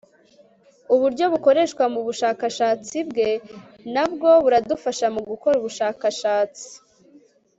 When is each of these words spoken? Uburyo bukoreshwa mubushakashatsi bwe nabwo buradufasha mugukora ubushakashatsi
Uburyo 0.93 1.25
bukoreshwa 1.33 1.83
mubushakashatsi 1.93 2.97
bwe 3.09 3.29
nabwo 3.93 4.29
buradufasha 4.43 5.05
mugukora 5.15 5.55
ubushakashatsi 5.57 6.67